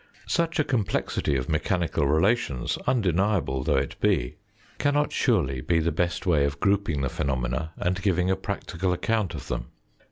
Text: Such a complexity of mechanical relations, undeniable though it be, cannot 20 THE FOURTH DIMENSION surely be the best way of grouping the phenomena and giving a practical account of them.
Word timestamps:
Such 0.27 0.57
a 0.57 0.63
complexity 0.63 1.35
of 1.35 1.47
mechanical 1.47 2.07
relations, 2.07 2.75
undeniable 2.87 3.61
though 3.63 3.77
it 3.77 3.99
be, 4.01 4.37
cannot 4.79 5.11
20 5.11 5.11
THE 5.11 5.11
FOURTH 5.11 5.11
DIMENSION 5.11 5.23
surely 5.23 5.61
be 5.61 5.79
the 5.79 5.91
best 5.91 6.25
way 6.25 6.43
of 6.43 6.59
grouping 6.59 7.01
the 7.01 7.09
phenomena 7.09 7.71
and 7.77 8.01
giving 8.01 8.31
a 8.31 8.35
practical 8.35 8.93
account 8.93 9.35
of 9.35 9.47
them. 9.47 9.67